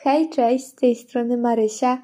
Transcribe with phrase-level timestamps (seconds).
[0.00, 2.02] Hej, cześć, z tej strony Marysia.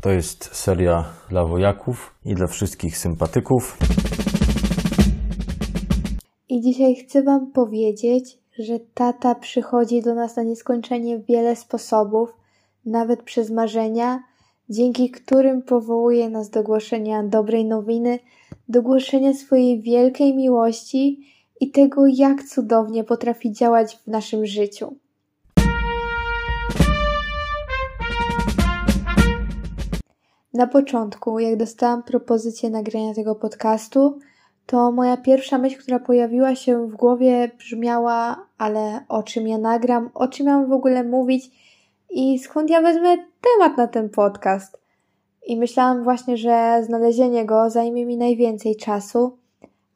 [0.00, 3.78] To jest seria dla wojaków i dla wszystkich sympatyków.
[6.48, 12.36] I dzisiaj chcę Wam powiedzieć, że tata przychodzi do nas na nieskończenie wiele sposobów,
[12.86, 14.22] nawet przez marzenia,
[14.68, 18.18] dzięki którym powołuje nas do głoszenia dobrej nowiny,
[18.68, 21.20] do głoszenia swojej wielkiej miłości
[21.60, 24.96] i tego, jak cudownie potrafi działać w naszym życiu.
[30.60, 34.18] Na początku, jak dostałam propozycję nagrania tego podcastu,
[34.66, 40.10] to moja pierwsza myśl, która pojawiła się w głowie, brzmiała: Ale o czym ja nagram,
[40.14, 41.50] o czym mam w ogóle mówić
[42.10, 44.80] i skąd ja wezmę temat na ten podcast?
[45.46, 49.38] I myślałam właśnie, że znalezienie go zajmie mi najwięcej czasu,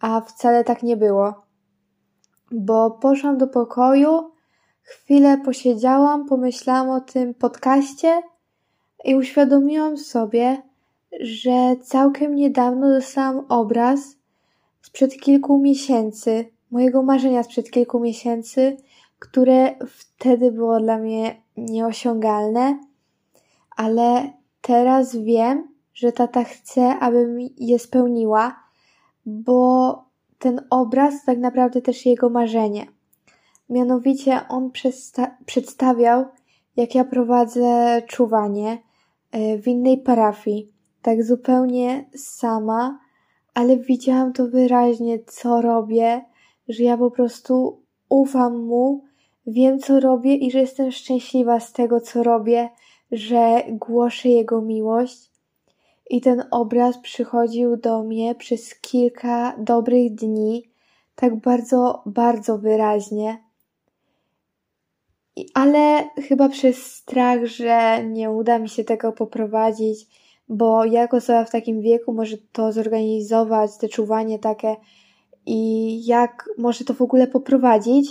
[0.00, 1.34] a wcale tak nie było.
[2.52, 4.30] Bo poszłam do pokoju,
[4.82, 8.22] chwilę posiedziałam, pomyślałam o tym podcaście
[9.04, 10.62] i uświadomiłam sobie,
[11.20, 14.16] że całkiem niedawno dostałam obraz
[14.82, 18.76] sprzed kilku miesięcy, mojego marzenia sprzed kilku miesięcy,
[19.18, 22.78] które wtedy było dla mnie nieosiągalne,
[23.76, 28.60] ale teraz wiem, że tata chce, abym je spełniła,
[29.26, 30.04] bo
[30.38, 32.86] ten obraz tak naprawdę też jego marzenie.
[33.68, 34.70] Mianowicie on
[35.46, 36.24] przedstawiał,
[36.76, 38.78] jak ja prowadzę czuwanie
[39.62, 42.98] w innej parafii, tak zupełnie sama,
[43.54, 46.24] ale widziałam to wyraźnie, co robię,
[46.68, 49.04] że ja po prostu ufam mu,
[49.46, 52.68] wiem, co robię i że jestem szczęśliwa z tego, co robię,
[53.12, 55.30] że głoszę Jego miłość.
[56.10, 60.70] I ten obraz przychodził do mnie przez kilka dobrych dni,
[61.14, 63.43] tak bardzo, bardzo wyraźnie.
[65.54, 70.06] Ale chyba przez strach, że nie uda mi się tego poprowadzić,
[70.48, 74.76] bo jak osoba w takim wieku może to zorganizować, te czuwanie takie
[75.46, 78.10] i jak może to w ogóle poprowadzić,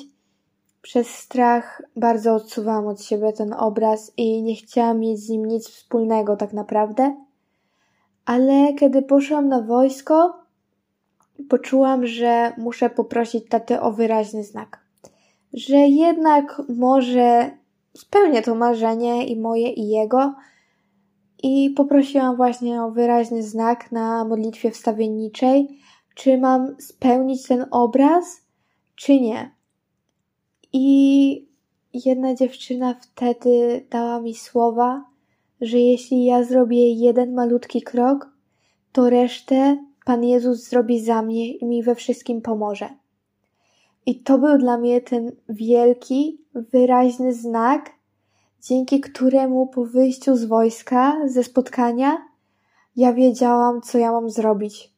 [0.81, 5.69] przez strach bardzo odsuwałam od siebie ten obraz i nie chciałam mieć z nim nic
[5.69, 7.15] wspólnego tak naprawdę.
[8.25, 10.33] Ale kiedy poszłam na wojsko,
[11.49, 14.82] poczułam, że muszę poprosić tatę o wyraźny znak.
[15.53, 17.57] Że jednak może
[17.93, 20.33] spełnię to marzenie i moje i jego.
[21.43, 25.79] I poprosiłam właśnie o wyraźny znak na modlitwie wstawienniczej,
[26.15, 28.41] czy mam spełnić ten obraz,
[28.95, 29.51] czy nie.
[30.73, 31.47] I
[31.93, 35.05] jedna dziewczyna wtedy dała mi słowa,
[35.61, 38.29] że jeśli ja zrobię jeden malutki krok,
[38.91, 42.89] to resztę Pan Jezus zrobi za mnie i mi we wszystkim pomoże.
[44.05, 47.91] I to był dla mnie ten wielki, wyraźny znak,
[48.61, 52.17] dzięki któremu po wyjściu z wojska, ze spotkania,
[52.95, 54.93] ja wiedziałam, co ja mam zrobić.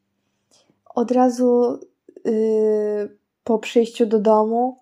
[0.95, 1.79] Od razu
[2.25, 4.79] yy, po przyjściu do domu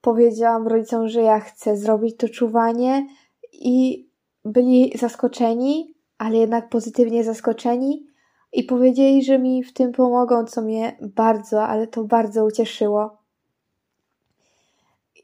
[0.00, 3.06] powiedziałam rodzicom, że ja chcę zrobić to czuwanie
[3.52, 4.08] i
[4.44, 8.06] byli zaskoczeni, ale jednak pozytywnie zaskoczeni
[8.52, 13.17] i powiedzieli, że mi w tym pomogą, co mnie bardzo, ale to bardzo ucieszyło.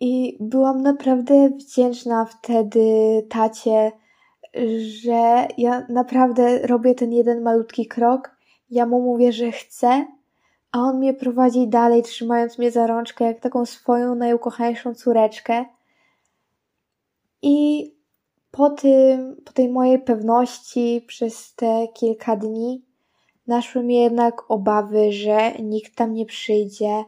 [0.00, 2.87] I byłam naprawdę wdzięczna wtedy
[3.28, 3.93] tacie,
[4.78, 8.37] że ja naprawdę robię ten jeden malutki krok.
[8.71, 10.06] Ja mu mówię, że chcę,
[10.72, 15.65] a on mnie prowadzi dalej, trzymając mnie za rączkę, jak taką swoją najukochańszą córeczkę.
[17.43, 17.91] I
[18.50, 22.84] po tym, po tej mojej pewności przez te kilka dni
[23.47, 27.04] naszły mnie jednak obawy, że nikt tam nie przyjdzie,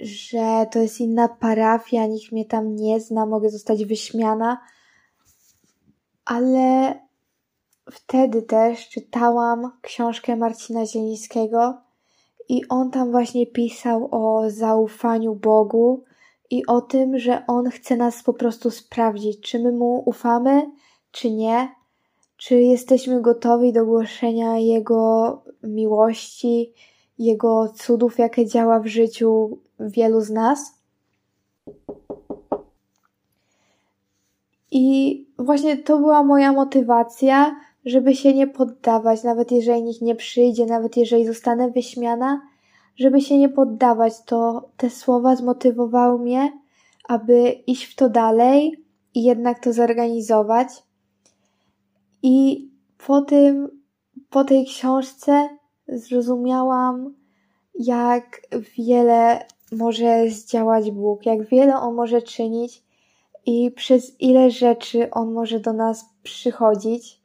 [0.00, 4.60] że to jest inna parafia, nikt mnie tam nie zna, mogę zostać wyśmiana.
[6.24, 6.94] Ale
[7.90, 11.80] wtedy też czytałam książkę Marcina Zielińskiego
[12.48, 16.04] i on tam właśnie pisał o zaufaniu Bogu
[16.50, 20.70] i o tym, że on chce nas po prostu sprawdzić, czy my mu ufamy,
[21.10, 21.68] czy nie,
[22.36, 26.74] czy jesteśmy gotowi do głoszenia Jego miłości,
[27.18, 30.78] Jego cudów, jakie działa w życiu wielu z nas.
[34.70, 40.66] I właśnie to była moja motywacja, żeby się nie poddawać, nawet jeżeli nikt nie przyjdzie,
[40.66, 42.40] nawet jeżeli zostanę wyśmiana,
[42.96, 46.52] żeby się nie poddawać, to te słowa zmotywowały mnie,
[47.08, 48.84] aby iść w to dalej
[49.14, 50.68] i jednak to zorganizować.
[52.22, 52.68] I
[53.06, 53.82] po tym,
[54.30, 55.57] po tej książce
[55.88, 57.14] zrozumiałam,
[57.74, 58.40] jak
[58.78, 62.82] wiele może zdziałać Bóg, jak wiele On może czynić
[63.46, 67.20] i przez ile rzeczy On może do nas przychodzić.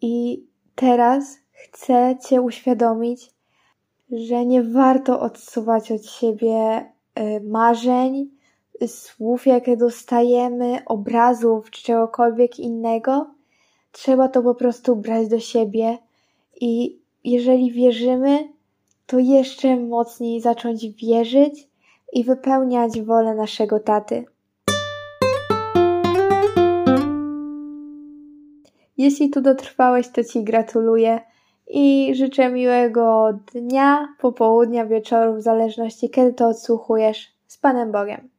[0.00, 3.30] I teraz chcę Cię uświadomić,
[4.10, 6.86] że nie warto odsuwać od siebie
[7.18, 8.30] y, marzeń,
[8.86, 13.34] słów, jakie dostajemy, obrazów czy czegokolwiek innego.
[13.92, 15.98] Trzeba to po prostu brać do siebie
[16.60, 18.48] i jeżeli wierzymy,
[19.06, 21.68] to jeszcze mocniej zacząć wierzyć
[22.12, 24.24] i wypełniać wolę naszego taty.
[28.96, 31.20] Jeśli tu dotrwałeś, to Ci gratuluję
[31.68, 37.34] i życzę miłego dnia, popołudnia, wieczoru, w zależności kiedy to odsłuchujesz.
[37.46, 38.33] Z Panem Bogiem.